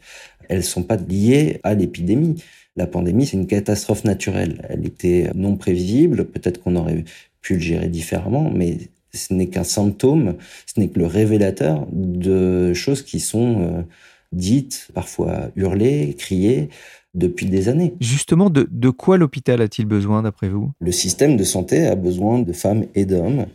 elles 0.50 0.64
sont 0.64 0.84
pas 0.84 0.98
liées 0.98 1.60
à 1.64 1.74
l'épidémie. 1.74 2.42
La 2.76 2.88
pandémie, 2.88 3.26
c'est 3.26 3.38
une 3.38 3.48
catastrophe 3.48 4.06
naturelle. 4.06 4.66
Elle 4.70 4.86
était 4.86 5.30
non 5.36 5.56
prévisible. 5.56 6.26
Peut-être 6.26 6.62
qu'on 6.62 6.76
aurait 6.76 7.04
pu 7.42 7.56
le 7.56 7.60
gérer 7.60 7.88
différemment, 7.90 8.50
mais 8.50 8.78
ce 9.14 9.34
n'est 9.34 9.48
qu'un 9.48 9.64
symptôme, 9.64 10.38
ce 10.66 10.80
n'est 10.80 10.88
que 10.88 11.00
le 11.00 11.06
révélateur 11.06 11.86
de 11.92 12.74
choses 12.74 13.02
qui 13.02 13.20
sont 13.20 13.62
euh, 13.62 13.82
dites, 14.32 14.88
parfois 14.94 15.52
hurlées, 15.56 16.16
criées, 16.18 16.70
depuis 17.14 17.46
des 17.46 17.70
années. 17.70 17.94
Justement, 18.00 18.50
de, 18.50 18.68
de 18.72 18.90
quoi 18.90 19.18
l'hôpital 19.18 19.62
a-t-il 19.62 19.86
besoin 19.86 20.24
d'après 20.24 20.50
vous? 20.50 20.72
Le 20.80 20.92
système 20.92 21.38
de 21.38 21.44
santé 21.44 21.88
a 21.88 21.96
besoin 21.96 22.40
de 22.40 22.54
femmes 22.54 22.86
et 22.96 23.06
d'hommes 23.06 23.46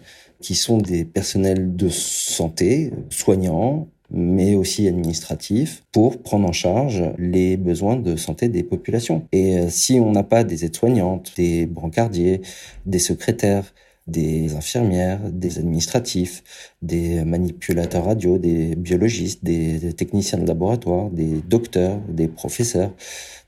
qui 0.40 0.54
sont 0.54 0.78
des 0.78 1.04
personnels 1.04 1.74
de 1.74 1.88
santé, 1.88 2.92
soignants, 3.08 3.88
mais 4.10 4.54
aussi 4.54 4.86
administratifs, 4.86 5.82
pour 5.90 6.22
prendre 6.22 6.48
en 6.48 6.52
charge 6.52 7.02
les 7.18 7.56
besoins 7.56 7.96
de 7.96 8.16
santé 8.16 8.48
des 8.48 8.62
populations. 8.62 9.24
Et 9.32 9.58
euh, 9.58 9.66
si 9.68 9.98
on 9.98 10.12
n'a 10.12 10.22
pas 10.22 10.44
des 10.44 10.64
aides-soignantes, 10.64 11.32
des 11.36 11.66
brancardiers, 11.66 12.42
des 12.84 12.98
secrétaires, 13.00 13.74
des 14.06 14.54
infirmières, 14.54 15.20
des 15.30 15.58
administratifs, 15.58 16.42
des 16.82 17.24
manipulateurs 17.24 18.04
radio, 18.04 18.38
des 18.38 18.76
biologistes, 18.76 19.44
des 19.44 19.92
techniciens 19.94 20.38
de 20.38 20.46
laboratoire, 20.46 21.10
des 21.10 21.40
docteurs, 21.48 21.98
des 22.08 22.28
professeurs, 22.28 22.92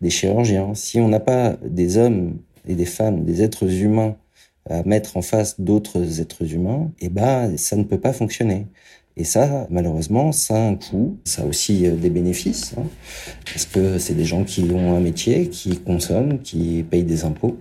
des 0.00 0.11
chirurgiens. 0.11 0.75
Si 0.75 0.99
on 1.00 1.09
n'a 1.09 1.21
pas 1.21 1.57
des 1.65 1.97
hommes 1.97 2.38
et 2.67 2.75
des 2.75 2.87
femmes, 2.87 3.25
des 3.25 3.43
êtres 3.43 3.71
humains 3.73 4.17
à 4.69 4.83
mettre 4.83 5.17
en 5.17 5.23
face 5.23 5.61
d'autres 5.61 6.21
êtres 6.21 6.53
humains, 6.53 6.91
eh 7.00 7.09
ben, 7.09 7.57
ça 7.57 7.77
ne 7.77 7.85
peut 7.85 8.00
pas 8.00 8.12
fonctionner. 8.12 8.67
Et 9.17 9.25
ça, 9.25 9.67
malheureusement, 9.69 10.31
ça 10.31 10.55
a 10.55 10.69
un 10.69 10.77
coût. 10.77 11.19
Ça 11.25 11.43
a 11.43 11.45
aussi 11.45 11.87
euh, 11.87 11.97
des 11.97 12.09
bénéfices, 12.09 12.75
hein, 12.79 12.85
parce 13.45 13.67
que 13.67 13.99
c'est 13.99 14.15
des 14.15 14.25
gens 14.25 14.45
qui 14.45 14.71
ont 14.71 14.95
un 14.95 15.00
métier, 15.00 15.49
qui 15.49 15.77
consomment, 15.79 16.38
qui 16.41 16.85
payent 16.88 17.03
des 17.03 17.25
impôts 17.25 17.59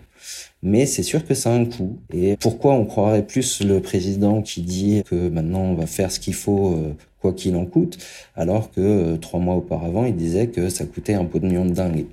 mais 0.63 0.85
c'est 0.85 1.03
sûr 1.03 1.25
que 1.25 1.33
ça 1.33 1.51
a 1.51 1.53
un 1.53 1.65
coût. 1.65 1.97
Et 2.13 2.37
pourquoi 2.37 2.73
on 2.73 2.85
croirait 2.85 3.25
plus 3.25 3.61
le 3.61 3.81
président 3.81 4.41
qui 4.41 4.61
dit 4.61 5.03
que 5.09 5.29
maintenant 5.29 5.61
on 5.61 5.75
va 5.75 5.87
faire 5.87 6.11
ce 6.11 6.19
qu'il 6.19 6.33
faut 6.33 6.73
euh, 6.73 6.95
quoi 7.21 7.33
qu'il 7.33 7.55
en 7.55 7.65
coûte, 7.65 7.97
alors 8.35 8.71
que 8.71 8.81
euh, 8.81 9.17
trois 9.17 9.39
mois 9.39 9.55
auparavant 9.55 10.05
il 10.05 10.15
disait 10.15 10.47
que 10.47 10.69
ça 10.69 10.85
coûtait 10.85 11.13
un 11.13 11.25
pot 11.25 11.39
de 11.39 11.47
million 11.47 11.65
de 11.65 11.73
dingue. 11.73 12.05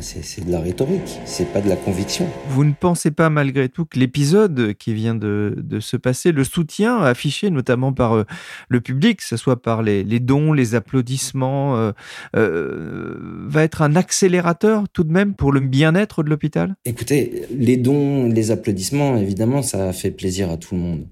C'est 0.00 0.44
de 0.44 0.52
la 0.52 0.60
rhétorique, 0.60 1.18
c'est 1.24 1.52
pas 1.52 1.60
de 1.60 1.68
la 1.68 1.74
conviction. 1.74 2.26
Vous 2.50 2.64
ne 2.64 2.72
pensez 2.72 3.10
pas 3.10 3.30
malgré 3.30 3.68
tout 3.68 3.84
que 3.84 3.98
l'épisode 3.98 4.74
qui 4.74 4.94
vient 4.94 5.14
de, 5.14 5.54
de, 5.56 5.80
se 5.80 5.96
passer, 5.96 6.30
le 6.30 6.44
soutien 6.44 6.98
affiché 6.98 7.50
notamment 7.50 7.92
par 7.92 8.12
euh, 8.12 8.24
le 8.68 8.80
public, 8.80 9.18
que 9.18 9.24
ce 9.24 9.36
soit 9.36 9.60
par 9.60 9.82
les, 9.82 10.04
les 10.04 10.20
dons, 10.20 10.52
les 10.52 10.74
applaudissements, 10.74 11.76
euh, 11.76 11.92
euh, 12.36 13.16
va 13.46 13.64
être 13.64 13.82
un 13.82 13.96
accélérateur 13.96 14.88
tout 14.88 15.04
de 15.04 15.12
même 15.12 15.34
pour 15.34 15.52
le 15.52 15.60
bien-être 15.60 16.22
de 16.22 16.30
l'hôpital? 16.30 16.76
Écoutez, 16.84 17.46
les 17.50 17.76
dons, 17.76 18.28
les 18.28 18.50
applaudissements, 18.50 19.16
évidemment, 19.16 19.62
ça 19.62 19.92
fait 19.92 20.10
plaisir 20.10 20.50
à 20.50 20.56
tout 20.56 20.74
le 20.74 20.80
monde. 20.80 21.06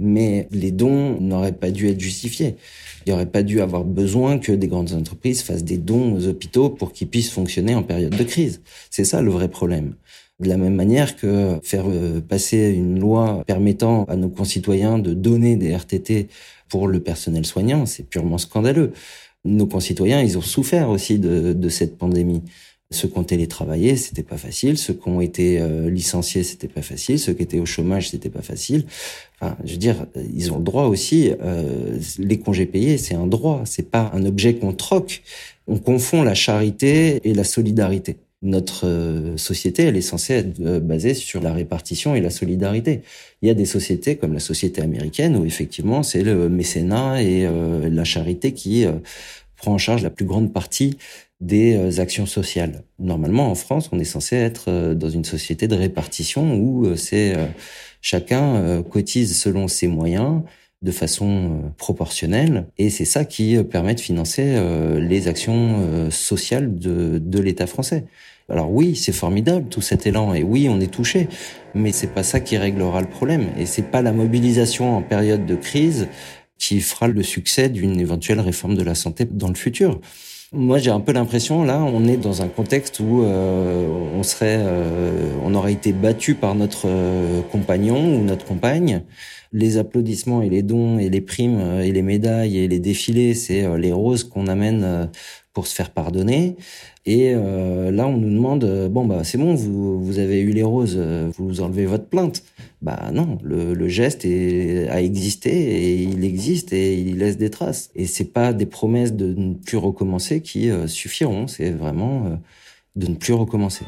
Mais 0.00 0.48
les 0.50 0.72
dons 0.72 1.20
n'auraient 1.20 1.52
pas 1.52 1.70
dû 1.70 1.88
être 1.88 2.00
justifiés. 2.00 2.56
Il 3.04 3.10
n'y 3.10 3.14
aurait 3.14 3.26
pas 3.26 3.42
dû 3.42 3.60
avoir 3.60 3.84
besoin 3.84 4.38
que 4.38 4.52
des 4.52 4.66
grandes 4.66 4.92
entreprises 4.92 5.42
fassent 5.42 5.64
des 5.64 5.76
dons 5.78 6.14
aux 6.16 6.26
hôpitaux 6.26 6.70
pour 6.70 6.92
qu'ils 6.92 7.08
puissent 7.08 7.30
fonctionner 7.30 7.74
en 7.74 7.82
période 7.82 8.16
de 8.16 8.24
crise. 8.24 8.62
C'est 8.90 9.04
ça 9.04 9.22
le 9.22 9.30
vrai 9.30 9.48
problème. 9.48 9.94
De 10.40 10.48
la 10.48 10.56
même 10.56 10.74
manière 10.74 11.16
que 11.16 11.58
faire 11.62 11.84
euh, 11.86 12.20
passer 12.20 12.70
une 12.70 12.98
loi 12.98 13.44
permettant 13.46 14.04
à 14.04 14.16
nos 14.16 14.30
concitoyens 14.30 14.98
de 14.98 15.12
donner 15.12 15.56
des 15.56 15.74
RTT 15.74 16.28
pour 16.68 16.88
le 16.88 17.00
personnel 17.00 17.44
soignant, 17.44 17.84
c'est 17.84 18.04
purement 18.04 18.38
scandaleux. 18.38 18.92
Nos 19.44 19.66
concitoyens, 19.66 20.22
ils 20.22 20.38
ont 20.38 20.42
souffert 20.42 20.88
aussi 20.88 21.18
de, 21.18 21.52
de 21.52 21.68
cette 21.68 21.98
pandémie. 21.98 22.42
Ceux 22.92 23.06
qui 23.06 23.18
ont 23.18 23.24
télétravaillé, 23.24 23.94
c'était 23.94 24.24
pas 24.24 24.36
facile. 24.36 24.76
Ceux 24.76 24.94
qui 24.94 25.08
ont 25.08 25.20
été 25.20 25.60
euh, 25.60 25.88
licenciés, 25.88 26.42
c'était 26.42 26.66
pas 26.66 26.82
facile. 26.82 27.20
Ceux 27.20 27.32
qui 27.34 27.44
étaient 27.44 27.60
au 27.60 27.66
chômage, 27.66 28.10
c'était 28.10 28.30
pas 28.30 28.42
facile. 28.42 28.84
Enfin, 29.40 29.56
je 29.64 29.72
veux 29.72 29.78
dire, 29.78 30.06
ils 30.34 30.52
ont 30.52 30.58
le 30.58 30.64
droit 30.64 30.86
aussi. 30.86 31.30
Euh, 31.40 31.98
les 32.18 32.40
congés 32.40 32.66
payés, 32.66 32.98
c'est 32.98 33.14
un 33.14 33.28
droit. 33.28 33.62
C'est 33.64 33.88
pas 33.88 34.10
un 34.12 34.26
objet 34.26 34.54
qu'on 34.56 34.72
troque. 34.72 35.22
On 35.68 35.78
confond 35.78 36.24
la 36.24 36.34
charité 36.34 37.20
et 37.22 37.32
la 37.32 37.44
solidarité. 37.44 38.16
Notre 38.42 38.88
euh, 38.88 39.36
société, 39.36 39.84
elle 39.84 39.96
est 39.96 40.00
censée 40.00 40.34
être 40.34 40.80
basée 40.80 41.14
sur 41.14 41.40
la 41.40 41.52
répartition 41.52 42.16
et 42.16 42.20
la 42.20 42.30
solidarité. 42.30 43.02
Il 43.42 43.46
y 43.46 43.52
a 43.52 43.54
des 43.54 43.66
sociétés 43.66 44.16
comme 44.16 44.32
la 44.32 44.40
société 44.40 44.82
américaine 44.82 45.36
où 45.36 45.44
effectivement 45.44 46.02
c'est 46.02 46.24
le 46.24 46.48
mécénat 46.48 47.22
et 47.22 47.48
la 47.88 48.04
charité 48.04 48.52
qui 48.52 48.84
prend 49.60 49.72
en 49.72 49.78
charge 49.78 50.02
la 50.02 50.10
plus 50.10 50.24
grande 50.24 50.52
partie 50.52 50.96
des 51.40 51.76
euh, 51.76 52.00
actions 52.00 52.26
sociales. 52.26 52.82
Normalement, 52.98 53.50
en 53.50 53.54
France, 53.54 53.88
on 53.92 53.98
est 53.98 54.04
censé 54.04 54.36
être 54.36 54.64
euh, 54.68 54.94
dans 54.94 55.10
une 55.10 55.24
société 55.24 55.68
de 55.68 55.74
répartition 55.74 56.54
où 56.54 56.86
euh, 56.86 56.96
c'est 56.96 57.36
chacun 58.02 58.82
cotise 58.82 59.38
selon 59.38 59.68
ses 59.68 59.86
moyens 59.86 60.40
de 60.80 60.90
façon 60.90 61.60
proportionnelle 61.76 62.66
et 62.78 62.88
c'est 62.88 63.04
ça 63.04 63.26
qui 63.26 63.62
permet 63.64 63.94
de 63.94 64.00
financer 64.00 64.58
les 64.98 65.28
actions 65.28 66.10
sociales 66.10 66.78
de, 66.78 67.18
de 67.18 67.38
l'État 67.38 67.66
français. 67.66 68.06
Alors 68.48 68.72
oui, 68.72 68.96
c'est 68.96 69.12
formidable 69.12 69.68
tout 69.68 69.82
cet 69.82 70.06
élan 70.06 70.32
et 70.32 70.42
oui, 70.42 70.68
on 70.70 70.80
est 70.80 70.90
touché, 70.90 71.28
mais 71.74 71.92
c'est 71.92 72.14
pas 72.14 72.22
ça 72.22 72.40
qui 72.40 72.56
réglera 72.56 73.02
le 73.02 73.06
problème 73.06 73.48
et 73.58 73.66
c'est 73.66 73.90
pas 73.90 74.00
la 74.00 74.12
mobilisation 74.12 74.96
en 74.96 75.02
période 75.02 75.44
de 75.44 75.54
crise 75.54 76.08
qui 76.60 76.80
fera 76.80 77.08
le 77.08 77.22
succès 77.24 77.68
d'une 77.68 77.98
éventuelle 77.98 78.38
réforme 78.38 78.76
de 78.76 78.84
la 78.84 78.94
santé 78.94 79.24
dans 79.24 79.48
le 79.48 79.56
futur. 79.56 80.00
Moi, 80.52 80.78
j'ai 80.78 80.90
un 80.90 80.98
peu 80.98 81.12
l'impression, 81.12 81.62
là, 81.62 81.80
on 81.80 82.06
est 82.06 82.16
dans 82.16 82.42
un 82.42 82.48
contexte 82.48 82.98
où 82.98 83.22
euh, 83.22 83.86
on 84.16 84.24
serait, 84.24 84.58
euh, 84.58 85.32
on 85.44 85.54
aurait 85.54 85.72
été 85.72 85.92
battu 85.92 86.34
par 86.34 86.56
notre 86.56 86.86
euh, 86.88 87.40
compagnon 87.52 88.16
ou 88.16 88.24
notre 88.24 88.44
compagne. 88.44 89.04
Les 89.52 89.78
applaudissements 89.78 90.42
et 90.42 90.48
les 90.48 90.62
dons 90.62 90.98
et 90.98 91.08
les 91.08 91.20
primes 91.20 91.80
et 91.80 91.92
les 91.92 92.02
médailles 92.02 92.58
et 92.58 92.68
les 92.68 92.78
défilés, 92.78 93.34
c'est 93.34 93.66
les 93.78 93.92
roses 93.92 94.24
qu'on 94.24 94.46
amène 94.46 95.10
pour 95.52 95.66
se 95.66 95.74
faire 95.74 95.90
pardonner. 95.90 96.56
Et 97.06 97.32
euh, 97.34 97.90
là, 97.90 98.06
on 98.06 98.16
nous 98.16 98.30
demande 98.30 98.64
euh, 98.64 98.88
bon 98.88 99.04
bah 99.04 99.24
c'est 99.24 99.38
bon, 99.38 99.54
vous 99.54 100.02
vous 100.02 100.18
avez 100.18 100.40
eu 100.40 100.50
les 100.50 100.62
roses, 100.62 100.96
euh, 100.96 101.30
vous 101.36 101.60
enlevez 101.60 101.86
votre 101.86 102.06
plainte. 102.06 102.42
Bah 102.82 103.10
non, 103.12 103.38
le, 103.42 103.74
le 103.74 103.88
geste 103.88 104.24
est, 104.24 104.88
a 104.88 105.02
existé 105.02 105.50
et 105.50 106.02
il 106.02 106.24
existe 106.24 106.72
et 106.72 106.94
il 106.94 107.18
laisse 107.18 107.36
des 107.36 107.50
traces. 107.50 107.90
Et 107.94 108.06
c'est 108.06 108.32
pas 108.32 108.52
des 108.52 108.66
promesses 108.66 109.12
de 109.12 109.34
ne 109.34 109.54
plus 109.54 109.76
recommencer 109.76 110.40
qui 110.40 110.70
suffiront. 110.86 111.46
C'est 111.46 111.70
vraiment 111.70 112.38
de 112.96 113.06
ne 113.06 113.14
plus 113.16 113.34
recommencer. 113.34 113.84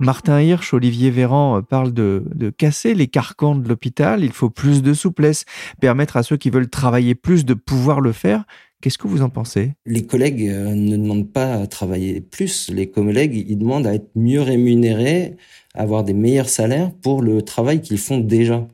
Martin 0.00 0.40
Hirsch, 0.40 0.74
Olivier 0.74 1.10
Véran 1.10 1.58
euh, 1.58 1.62
parlent 1.62 1.92
de, 1.92 2.24
casser 2.56 2.94
les 2.94 3.06
carcans 3.06 3.54
de 3.54 3.68
l'hôpital. 3.68 4.24
Il 4.24 4.32
faut 4.32 4.50
plus 4.50 4.82
de 4.82 4.92
souplesse, 4.92 5.44
permettre 5.80 6.16
à 6.16 6.22
ceux 6.22 6.36
qui 6.36 6.50
veulent 6.50 6.68
travailler 6.68 7.14
plus 7.14 7.44
de 7.44 7.54
pouvoir 7.54 8.00
le 8.00 8.12
faire. 8.12 8.44
Qu'est-ce 8.80 8.98
que 8.98 9.08
vous 9.08 9.22
en 9.22 9.30
pensez? 9.30 9.72
Les 9.86 10.04
collègues 10.04 10.48
euh, 10.48 10.74
ne 10.74 10.96
demandent 10.96 11.32
pas 11.32 11.54
à 11.54 11.66
travailler 11.66 12.20
plus. 12.20 12.70
Les 12.70 12.90
collègues, 12.90 13.44
ils 13.48 13.56
demandent 13.56 13.86
à 13.86 13.94
être 13.94 14.10
mieux 14.14 14.42
rémunérés, 14.42 15.36
à 15.74 15.82
avoir 15.82 16.04
des 16.04 16.12
meilleurs 16.12 16.48
salaires 16.48 16.92
pour 17.02 17.22
le 17.22 17.42
travail 17.42 17.80
qu'ils 17.80 17.98
font 17.98 18.18
déjà. 18.18 18.66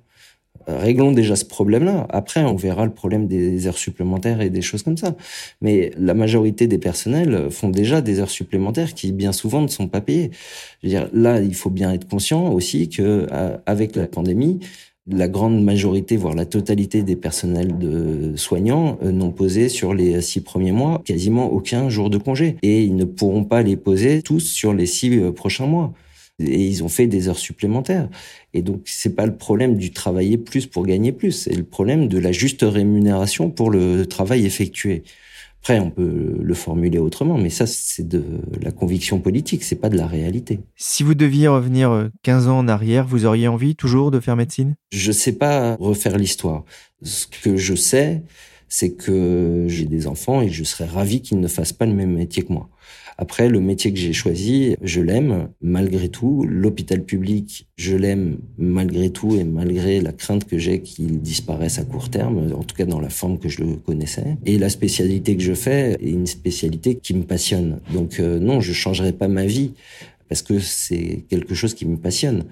Euh, 0.69 0.79
réglons 0.79 1.12
déjà 1.12 1.37
ce 1.37 1.45
problème-là. 1.45 2.07
Après, 2.11 2.45
on 2.45 2.55
verra 2.55 2.85
le 2.85 2.93
problème 2.93 3.26
des 3.26 3.67
heures 3.67 3.79
supplémentaires 3.79 4.40
et 4.40 4.50
des 4.50 4.62
choses 4.62 4.83
comme 4.83 4.97
ça. 4.97 5.17
Mais 5.61 5.93
la 5.99 6.14
majorité 6.14 6.67
des 6.67 6.79
personnels 6.79 7.50
font 7.50 7.69
déjà 7.69 8.00
des 8.00 8.21
heures 8.21 8.31
supplémentaires 8.31 8.95
qui, 8.95 9.12
bien 9.12 9.33
souvent, 9.33 9.62
ne 9.62 9.69
sont 9.69 9.88
pas 9.88 10.00
payées. 10.00 10.31
Je 10.83 10.88
veux 10.88 10.95
dire, 10.95 11.09
là, 11.12 11.40
il 11.40 11.55
faut 11.55 11.71
bien 11.71 11.93
être 11.93 12.09
conscient 12.09 12.52
aussi 12.52 12.88
que, 12.88 13.26
euh, 13.33 13.57
avec 13.67 13.97
la 13.97 14.07
pandémie, 14.07 14.61
la 15.07 15.29
grande 15.29 15.64
majorité, 15.64 16.17
voire 16.17 16.35
la 16.35 16.45
totalité 16.45 17.02
des 17.02 17.17
personnels 17.17 17.79
de 17.79 18.37
soignants 18.37 18.99
euh, 19.02 19.12
n'ont 19.12 19.33
posé 19.33 19.69
sur 19.69 19.95
les 19.95 20.21
six 20.21 20.43
premiers 20.43 20.73
mois 20.73 21.00
quasiment 21.05 21.50
aucun 21.50 21.88
jour 21.88 22.11
de 22.11 22.19
congé. 22.19 22.57
Et 22.62 22.85
ils 22.85 22.95
ne 22.97 23.05
pourront 23.05 23.45
pas 23.45 23.62
les 23.62 23.76
poser 23.76 24.23
tous 24.23 24.40
sur 24.40 24.75
les 24.75 24.87
six 24.87 25.11
prochains 25.35 25.67
mois 25.67 25.93
et 26.40 26.66
ils 26.66 26.82
ont 26.82 26.88
fait 26.88 27.06
des 27.06 27.28
heures 27.28 27.38
supplémentaires. 27.38 28.09
Et 28.54 28.62
donc 28.62 28.82
c'est 28.87 29.14
pas 29.14 29.26
le 29.26 29.37
problème 29.37 29.76
du 29.76 29.92
travailler 29.92 30.38
plus 30.38 30.66
pour 30.66 30.87
gagner 30.87 31.12
plus, 31.12 31.32
c'est 31.32 31.54
le 31.54 31.64
problème 31.64 32.09
de 32.09 32.18
la 32.18 32.32
juste 32.32 32.62
rémunération 32.62 33.50
pour 33.50 33.70
le 33.70 34.06
travail 34.06 34.47
effectué. 34.47 35.04
Après, 35.62 35.78
on 35.78 35.90
peut 35.90 36.38
le 36.42 36.54
formuler 36.54 36.97
autrement, 36.97 37.37
mais 37.37 37.50
ça, 37.50 37.66
c'est 37.66 38.09
de 38.09 38.25
la 38.62 38.70
conviction 38.73 39.20
politique, 39.20 39.62
c'est 39.62 39.76
pas 39.76 39.90
de 39.90 39.97
la 39.97 40.06
réalité. 40.06 40.61
Si 40.76 41.02
vous 41.02 41.14
deviez 41.14 41.49
revenir 41.49 42.09
15 42.23 42.49
ans 42.49 42.61
en 42.61 42.66
arrière, 42.66 43.06
vous 43.06 43.26
auriez 43.26 43.47
envie 43.47 43.76
toujours 43.76 44.11
de 44.11 44.20
faire 44.20 44.37
médecine? 44.37 44.75
Je 44.90 45.12
sais 45.12 45.32
pas 45.32 45.76
refaire 45.78 46.16
l'histoire. 46.16 46.64
Ce 47.02 47.26
que 47.26 47.59
je 47.59 47.75
sais, 47.75 48.23
c'est 48.71 48.93
que 48.93 49.67
j'ai 49.69 49.85
des 49.85 50.07
enfants 50.07 50.41
et 50.41 50.49
je 50.49 50.65
serais 50.65 50.87
ravi 50.87 51.21
qu'ils 51.21 51.41
ne 51.41 51.49
fassent 51.49 51.75
pas 51.75 51.87
le 51.87 51.93
même 51.93 52.15
métier 52.15 52.45
que 52.45 52.53
moi. 52.53 52.71
Après, 53.19 53.50
le 53.50 53.61
métier 53.61 53.93
que 53.93 53.99
j'ai 53.99 54.15
choisi, 54.15 54.77
je 54.81 55.03
l'aime 55.03 55.49
malgré 55.61 56.09
tout. 56.09 56.47
L'hôpital 56.49 57.05
public, 57.05 57.69
je 57.77 57.95
l'aime 57.95 58.39
malgré 58.57 59.11
tout 59.11 59.37
et 59.37 59.45
malgré 59.45 60.00
la 60.00 60.12
crainte 60.12 60.47
que 60.47 60.57
j'ai 60.57 60.81
qu'il 60.81 61.21
disparaisse 61.21 61.79
à 61.79 61.85
court 61.85 62.09
terme, 62.09 62.50
en 62.55 62.62
tout 62.62 62.75
cas 62.75 62.87
dans 62.87 63.00
la 63.00 63.11
forme 63.11 63.39
que 63.39 63.50
je 63.50 63.62
le 63.62 63.75
connaissais. 63.75 64.39
Et 64.47 64.57
la 64.57 64.71
spécialité 64.71 65.37
que 65.37 65.43
je 65.43 65.53
fais 65.53 65.99
est 66.00 66.09
une 66.09 66.27
spécialité 66.27 66.95
qui 66.95 67.12
me 67.12 67.25
passionne. 67.25 67.81
Donc 67.93 68.21
euh, 68.21 68.39
non, 68.39 68.61
je 68.61 68.73
changerai 68.73 69.12
pas 69.12 69.29
ma 69.29 69.45
vie 69.45 69.73
parce 70.31 70.41
que 70.41 70.59
c'est 70.59 71.25
quelque 71.29 71.55
chose 71.55 71.75
qui 71.75 71.85
me 71.85 71.99
passionne. 71.99 72.45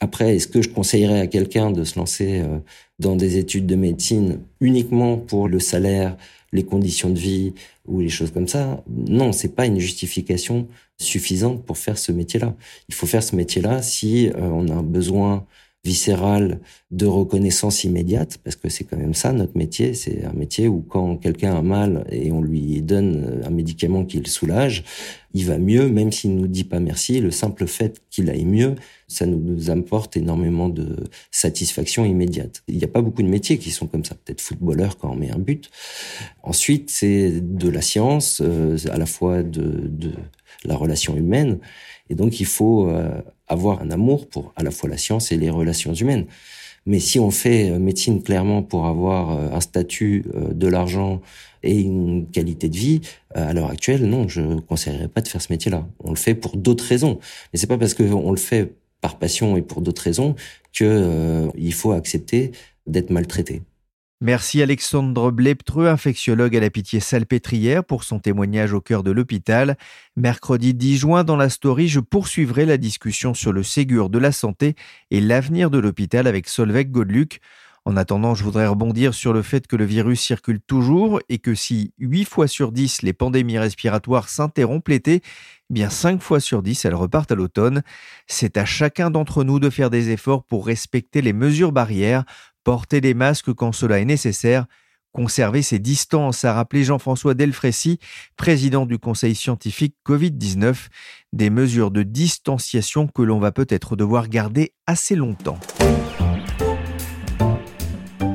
Après, 0.00 0.36
est-ce 0.36 0.48
que 0.48 0.60
je 0.62 0.68
conseillerais 0.68 1.20
à 1.20 1.26
quelqu'un 1.26 1.70
de 1.70 1.84
se 1.84 1.98
lancer 1.98 2.40
euh, 2.40 2.58
dans 2.98 3.16
des 3.16 3.38
études 3.38 3.66
de 3.66 3.76
médecine 3.76 4.40
uniquement 4.60 5.16
pour 5.18 5.48
le 5.48 5.60
salaire, 5.60 6.16
les 6.52 6.64
conditions 6.64 7.10
de 7.10 7.18
vie 7.18 7.54
ou 7.86 8.00
les 8.00 8.08
choses 8.08 8.32
comme 8.32 8.48
ça? 8.48 8.82
Non, 8.88 9.32
c'est 9.32 9.54
pas 9.54 9.66
une 9.66 9.78
justification 9.78 10.68
suffisante 10.98 11.64
pour 11.64 11.78
faire 11.78 11.98
ce 11.98 12.12
métier-là. 12.12 12.54
Il 12.88 12.94
faut 12.94 13.06
faire 13.06 13.22
ce 13.22 13.36
métier-là 13.36 13.82
si 13.82 14.28
euh, 14.28 14.32
on 14.40 14.68
a 14.68 14.82
besoin 14.82 15.46
viscéral 15.84 16.60
de 16.90 17.06
reconnaissance 17.06 17.84
immédiate, 17.84 18.38
parce 18.42 18.56
que 18.56 18.68
c'est 18.68 18.84
quand 18.84 18.96
même 18.96 19.14
ça 19.14 19.32
notre 19.32 19.56
métier. 19.56 19.94
C'est 19.94 20.24
un 20.24 20.32
métier 20.32 20.66
où 20.66 20.80
quand 20.80 21.16
quelqu'un 21.16 21.54
a 21.54 21.62
mal 21.62 22.06
et 22.10 22.32
on 22.32 22.40
lui 22.40 22.80
donne 22.80 23.42
un 23.44 23.50
médicament 23.50 24.04
qui 24.04 24.18
le 24.18 24.26
soulage, 24.26 24.84
il 25.34 25.44
va 25.44 25.58
mieux, 25.58 25.88
même 25.88 26.12
s'il 26.12 26.36
nous 26.36 26.46
dit 26.46 26.64
pas 26.64 26.80
merci. 26.80 27.20
Le 27.20 27.30
simple 27.30 27.66
fait 27.66 28.00
qu'il 28.08 28.30
aille 28.30 28.44
mieux, 28.44 28.76
ça 29.08 29.26
nous, 29.26 29.70
apporte 29.70 30.16
énormément 30.16 30.68
de 30.68 30.96
satisfaction 31.30 32.04
immédiate. 32.04 32.62
Il 32.68 32.78
n'y 32.78 32.84
a 32.84 32.88
pas 32.88 33.02
beaucoup 33.02 33.22
de 33.22 33.28
métiers 33.28 33.58
qui 33.58 33.70
sont 33.70 33.86
comme 33.86 34.04
ça. 34.04 34.14
Peut-être 34.14 34.40
footballeur 34.40 34.96
quand 34.96 35.10
on 35.10 35.16
met 35.16 35.30
un 35.30 35.38
but. 35.38 35.70
Ensuite, 36.42 36.90
c'est 36.90 37.40
de 37.40 37.68
la 37.68 37.82
science, 37.82 38.40
euh, 38.42 38.76
à 38.90 38.96
la 38.96 39.06
fois 39.06 39.42
de, 39.42 39.88
de 39.88 40.12
la 40.64 40.76
relation 40.76 41.16
humaine. 41.16 41.58
Et 42.08 42.14
donc, 42.14 42.40
il 42.40 42.46
faut 42.46 42.88
euh, 42.88 43.20
avoir 43.48 43.80
un 43.82 43.90
amour 43.90 44.28
pour 44.28 44.52
à 44.56 44.62
la 44.62 44.70
fois 44.70 44.88
la 44.88 44.96
science 44.96 45.32
et 45.32 45.36
les 45.36 45.50
relations 45.50 45.94
humaines. 45.94 46.26
Mais 46.86 46.98
si 46.98 47.18
on 47.18 47.30
fait 47.30 47.70
euh, 47.70 47.78
médecine 47.78 48.22
clairement 48.22 48.62
pour 48.62 48.86
avoir 48.86 49.32
euh, 49.32 49.56
un 49.56 49.60
statut, 49.60 50.24
de 50.34 50.68
l'argent 50.68 51.20
et 51.62 51.80
une 51.80 52.26
qualité 52.30 52.68
de 52.68 52.76
vie, 52.76 53.00
à 53.34 53.54
l'heure 53.54 53.70
actuelle, 53.70 54.04
non, 54.04 54.28
je 54.28 54.40
ne 54.40 54.60
conseillerais 54.60 55.08
pas 55.08 55.22
de 55.22 55.28
faire 55.28 55.40
ce 55.40 55.52
métier-là. 55.52 55.86
On 56.02 56.10
le 56.10 56.16
fait 56.16 56.34
pour 56.34 56.56
d'autres 56.56 56.84
raisons. 56.84 57.18
Mais 57.52 57.58
c'est 57.58 57.66
pas 57.66 57.78
parce 57.78 57.94
qu'on 57.94 58.30
le 58.30 58.36
fait 58.36 58.74
par 59.00 59.18
passion 59.18 59.56
et 59.56 59.62
pour 59.62 59.80
d'autres 59.80 60.02
raisons 60.02 60.34
que 60.72 61.48
il 61.56 61.72
faut 61.72 61.92
accepter 61.92 62.52
d'être 62.86 63.10
maltraité. 63.10 63.62
Merci 64.20 64.62
Alexandre 64.62 65.32
Bleptreux, 65.32 65.88
infectiologue 65.88 66.56
à 66.56 66.60
la 66.60 66.70
Pitié 66.70 67.00
Salpêtrière, 67.00 67.84
pour 67.84 68.04
son 68.04 68.20
témoignage 68.20 68.72
au 68.72 68.80
cœur 68.80 69.02
de 69.02 69.10
l'hôpital. 69.10 69.76
Mercredi 70.16 70.72
10 70.72 70.98
juin, 70.98 71.24
dans 71.24 71.36
la 71.36 71.50
story, 71.50 71.88
je 71.88 72.00
poursuivrai 72.00 72.64
la 72.64 72.76
discussion 72.76 73.34
sur 73.34 73.52
le 73.52 73.64
Ségur 73.64 74.10
de 74.10 74.18
la 74.18 74.30
santé 74.30 74.76
et 75.10 75.20
l'avenir 75.20 75.68
de 75.68 75.78
l'hôpital 75.78 76.28
avec 76.28 76.48
Solveig 76.48 76.84
Godluc. 76.84 77.40
En 77.86 77.98
attendant, 77.98 78.34
je 78.34 78.44
voudrais 78.44 78.66
rebondir 78.66 79.12
sur 79.12 79.34
le 79.34 79.42
fait 79.42 79.66
que 79.66 79.76
le 79.76 79.84
virus 79.84 80.20
circule 80.20 80.60
toujours 80.60 81.20
et 81.28 81.38
que 81.38 81.54
si 81.54 81.92
8 81.98 82.24
fois 82.24 82.46
sur 82.46 82.72
10 82.72 83.02
les 83.02 83.12
pandémies 83.12 83.58
respiratoires 83.58 84.30
s'interrompent 84.30 84.88
l'été, 84.88 85.20
eh 85.22 85.74
bien 85.74 85.90
5 85.90 86.22
fois 86.22 86.40
sur 86.40 86.62
10 86.62 86.82
elles 86.86 86.94
repartent 86.94 87.32
à 87.32 87.34
l'automne. 87.34 87.82
C'est 88.26 88.56
à 88.56 88.64
chacun 88.64 89.10
d'entre 89.10 89.44
nous 89.44 89.58
de 89.58 89.68
faire 89.68 89.90
des 89.90 90.08
efforts 90.08 90.44
pour 90.44 90.64
respecter 90.64 91.20
les 91.20 91.34
mesures 91.34 91.72
barrières 91.72 92.24
porter 92.64 93.00
des 93.00 93.14
masques 93.14 93.52
quand 93.52 93.72
cela 93.72 94.00
est 94.00 94.04
nécessaire, 94.04 94.66
conserver 95.12 95.62
ses 95.62 95.78
distances, 95.78 96.44
a 96.44 96.52
rappelé 96.52 96.82
Jean-François 96.82 97.34
Delfrécy, 97.34 97.98
président 98.36 98.84
du 98.84 98.98
Conseil 98.98 99.34
scientifique 99.34 99.94
Covid-19, 100.04 100.88
des 101.32 101.50
mesures 101.50 101.92
de 101.92 102.02
distanciation 102.02 103.06
que 103.06 103.22
l'on 103.22 103.38
va 103.38 103.52
peut-être 103.52 103.94
devoir 103.94 104.28
garder 104.28 104.74
assez 104.86 105.14
longtemps. 105.14 105.58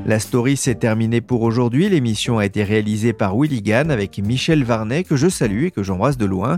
La 0.10 0.18
story 0.18 0.58
s'est 0.58 0.74
terminée 0.74 1.22
pour 1.22 1.44
aujourd'hui. 1.44 1.88
L'émission 1.88 2.40
a 2.40 2.46
été 2.48 2.64
réalisée 2.64 3.14
par 3.14 3.38
Willy 3.38 3.62
Gann 3.62 3.92
avec 3.92 4.18
Michel 4.18 4.64
Varnet, 4.64 5.04
que 5.04 5.16
je 5.16 5.30
salue 5.30 5.66
et 5.66 5.72
que 5.72 5.84
j'embrasse 5.84 6.18
de 6.18 6.26
loin. 6.26 6.58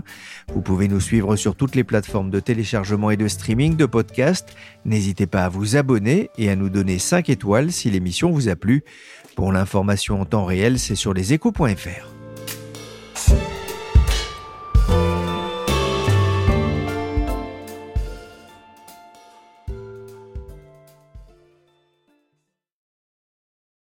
Vous 0.54 0.62
pouvez 0.62 0.88
nous 0.88 1.00
suivre 1.00 1.36
sur 1.36 1.54
toutes 1.54 1.74
les 1.74 1.84
plateformes 1.84 2.30
de 2.30 2.40
téléchargement 2.40 3.10
et 3.10 3.18
de 3.18 3.28
streaming 3.28 3.76
de 3.76 3.84
podcasts. 3.84 4.56
N'hésitez 4.86 5.26
pas 5.26 5.44
à 5.44 5.48
vous 5.50 5.76
abonner 5.76 6.30
et 6.38 6.48
à 6.48 6.56
nous 6.56 6.70
donner 6.70 6.98
5 6.98 7.28
étoiles 7.28 7.72
si 7.72 7.90
l'émission 7.90 8.30
vous 8.30 8.48
a 8.48 8.56
plu. 8.56 8.84
Pour 9.36 9.52
l'information 9.52 10.18
en 10.18 10.24
temps 10.24 10.46
réel, 10.46 10.78
c'est 10.78 10.94
sur 10.94 11.12
leséchos.fr. 11.12 12.21